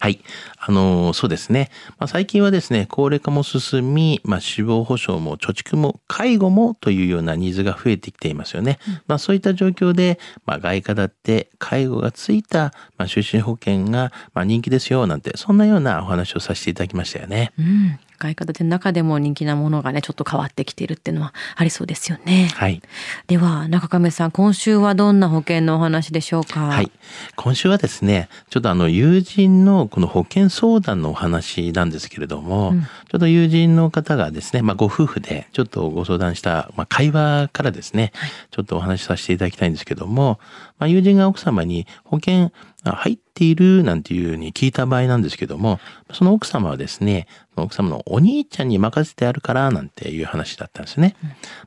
[0.00, 0.20] はい。
[0.58, 1.70] あのーそうですね。
[1.98, 8.78] まあ、最近はですね、高齢化も進み、まあ、死亡保障も貯蓄も介護もというようなニーズが増えてきていますよね。
[9.06, 17.52] まあ、そういった状況で、まあ、外貨だって介護がついた、まあ、就寝保険が、まあ、人気ですよ、なんて、そんなようなお話をさせていただきましたよね。
[17.58, 17.98] うん。
[18.22, 22.50] 外貨建ての中でも人気なものがね、ちょっと変わってきているっていうのはありそうですよね。
[22.54, 22.80] はい。
[23.26, 26.60] では、中亀さん、今週はどんな保険のお話でしょうか？
[26.60, 26.90] はい。
[27.36, 38.10] 今週はですね、ちょっとあの友人のこの保険相談のお話なんですけれども、うんちょっと友人の方がですね、まあご夫婦でちょっとご相談した、まあ、会話からですね、
[38.50, 40.40] ちょっとお話しさせていただきたいんですけども、
[40.78, 42.50] まあ友人が奥様に保険あ
[42.84, 45.78] 入っているなんていうふうに聞いた場合なんですけども、
[46.12, 51.16] その奥様はですね、奥様のお兄ちゃんに任せてあるからなんていう話だったんですね。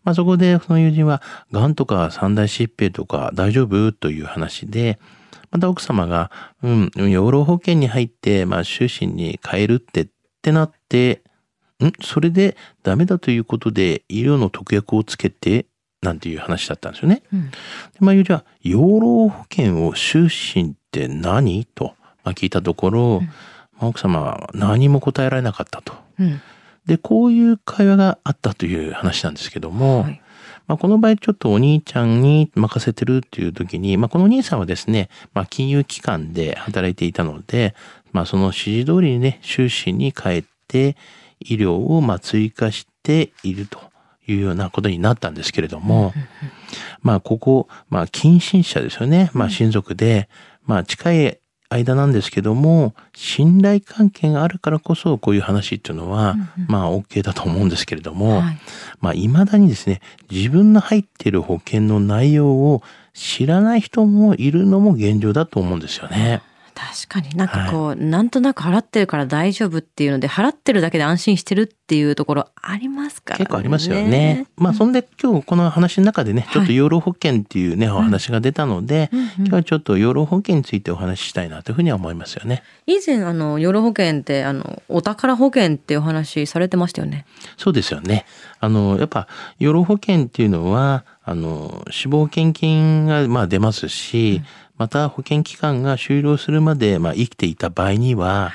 [0.03, 1.21] まあそこでその友人は、
[1.51, 4.99] 癌とか三大疾病とか大丈夫という話で、
[5.51, 6.31] また奥様が、
[6.63, 10.07] うん、養老保険に入って、まあ、終身に変えるってっ
[10.41, 11.23] てなって、
[11.83, 15.67] んそれでダメだということで医療の特約をつけて、
[16.01, 17.23] なんていう話だったんですよね。
[17.33, 17.57] うんで
[17.99, 21.65] まあ、じゃあ、養老保険を終身って何？
[21.65, 23.27] と、まあ、聞いたところ、ま
[23.81, 25.93] あ、奥様は何も答えられなかったと。
[26.19, 26.41] うん。
[26.85, 30.21] で、こういう会話があったという話なんですけども、はい。
[30.67, 37.75] まあ、この場合ちょっとお兄ちゃんに任せてるっていう時に、まあ、このお兄さんはですね、まあ、金融機関で働いていたので、
[38.13, 40.95] まあ、その指示通りにね、終身に変えて、
[41.39, 43.79] 医療をまあ追加していると
[44.25, 46.13] いうようなことになったんですけれども、
[47.01, 49.29] まあ、ここ、まあ、近親者ですよね。
[49.33, 50.29] まあ、親族で、
[50.65, 56.35] まあ、近い間なんですけども、信頼関係があるからこそ、こういう話っていうのは、
[56.67, 58.57] まあ、OK だと思うんですけれども、はい。
[58.99, 62.83] まあ、未だにですね、自分の入っている保険の内容を
[63.13, 66.41] 知らない人もいるのも現状だと思うんですよね。
[66.75, 73.45] 確かになんかこう、なんとなく払ってるから大丈夫っていうので、払ってるだけで安心してるっていうところありますからね。
[73.45, 74.45] 結構ありますよね。
[74.57, 82.63] まあ、そんで今日この話の中でね、ちょっと養老保険っていうね、お話が出たので、うんうん今日はちょっと養老保険についてお話ししたいなというふうには思いますよね。
[82.87, 87.25] 以前、あの、養老保険って、あの、お宝保険っていうお話されてましたよね。
[87.57, 88.25] そうですよね。
[88.59, 89.27] あの、やっぱ、
[89.59, 94.41] 養老保険っていうのは、あの、死亡保険金が、まあ出ますし、
[94.77, 98.51] また保険期間が終了するまで、まあ生きていた場合には、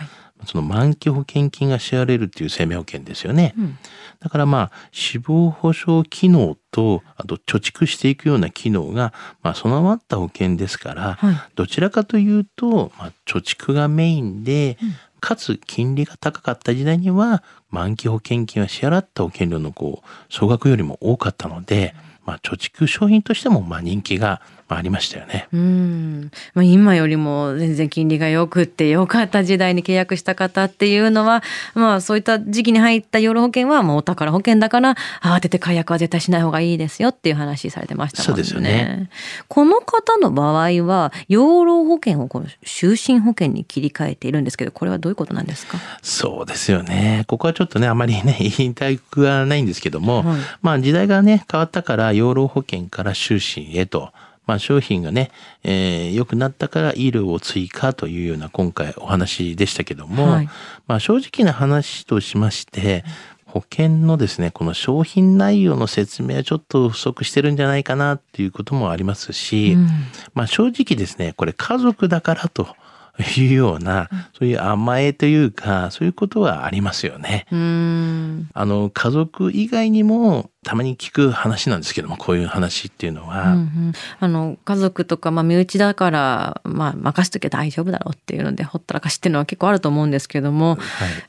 [0.47, 3.55] その満期保険金が支払われるっていう生命保険ですよね。
[3.59, 3.79] うん。
[4.21, 11.35] だからまあ、死亡保障機能と、あと貯蓄していくような機能が、まあ備わった保険ですから、はい。
[11.55, 14.79] どちらかというと、まあ、貯蓄がメインで、
[15.21, 21.95] かつ金利が高かった時代には、満期保険金は支払った保険料のこう、総額よりも多かったので、
[22.25, 25.49] まあ、貯蓄商品としても、まあ、人気がまあありましたよね。
[25.53, 26.31] うん。
[26.55, 31.43] まあ、今よりも全然金利が良くって良かった時代に契約した方っていうのは、
[31.75, 38.27] まあそういった時期に入った養老保険はもうお宝保険だから、慌てて解約は絶対しない方がいいですよっていう話されてましたもんね。
[38.29, 39.11] そうですよね。
[39.49, 45.79] この方の場合は、養老保険をこの終身保険に切り替えているんですけど、これはどういうことなんですか？
[46.03, 47.25] そうですよね。
[47.27, 54.13] ここはちょっとね、あまりね、 言いたくはないんですけども、はいまあ時代がね、変わったから養老保険から終身へと、
[54.51, 55.31] まあ商品がね、
[55.63, 60.49] えー良くなったから医療を追加というような今回お話でしたけども、はい。
[60.89, 63.05] まあ正直な話としまして、
[63.45, 69.87] 保険のですね、この商品内容の説明はちょっと不足してるんじゃないかなっていうこともありますし、うん。
[70.35, 72.75] まあ正直ですね、これ家族だからと
[73.23, 74.09] いうような、
[74.39, 77.47] そういう甘えというか、そういうことはありますよね。
[77.51, 78.49] うん。
[78.55, 90.79] あの、家族以外にもたまに聞く話なんですけども、こういう話っていうのは、うんうんあの家族とか、まあ、身内だから、まあ、任せとけば大丈夫だろうっていうのでほったらかしっていうのは結構あると思うんですけども、は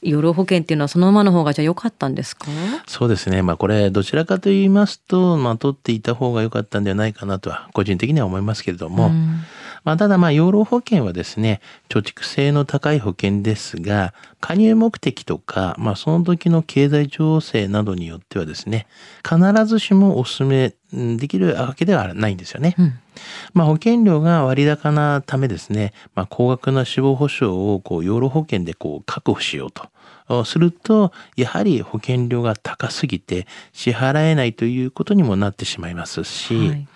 [0.02, 0.10] い。
[0.10, 2.48] 養老保険っていうのはそのままの方がじゃあ良かったんですか？
[2.88, 3.42] そうですね。
[3.42, 9.40] まあこれ、どちらかと言いますと、まあ取っていた方が良かったんではないかなとは、個人的には思いますけれども、うん
[9.84, 18.88] まあ、ただまあ養老保険はですね、貯蓄性の高い保険ですが、加入目的とか、まあその時の経済情勢などによってはですね、
[19.24, 22.76] 必ずしもお勧めできるわけではないんですよね。
[22.78, 23.00] うん
[23.54, 29.90] まあ、保険料が割高なためですね、まあ、高額な死亡保障をこう養老保険でこう確保しようと。
[30.46, 36.88] すると、やはり保険料が高すぎて支払えないということにもなってしまいますし、はい、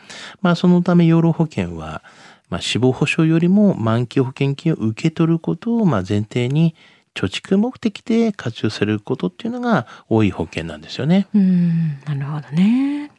[0.42, 2.02] まあそのため養老保険は、
[2.50, 6.76] まあ、死亡保障よりも満期保険金を受け取ることをまあ前提に
[7.14, 11.28] 貯蓄目的で活用されることっていうのが多い保険なんですよね。
[11.34, 13.12] うん、なるほどね。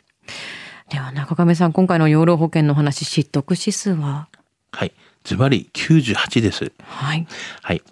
[0.91, 4.29] では中亀さん、今回の養老保険の話、知得指数は？
[4.71, 4.93] はい。
[5.25, 6.71] ズバリ98です。
[6.83, 7.27] はい。
[7.63, 7.83] はい。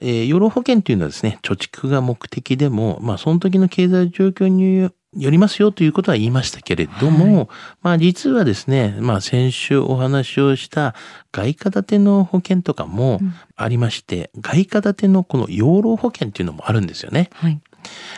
[0.00, 7.48] えー、養老保険というのはですね、貯蓄が目的でも、まあ、その時の経済状況によりますよということは言いましたけれども、はい、
[7.82, 10.94] まあ実はですね、まあ先週お話をした
[11.32, 13.20] 外貨建ての保険とかも
[13.56, 17.30] ありまして、うん、外貨建てのこの養老保険っていうのもあるんですよね。
[17.34, 17.60] はい。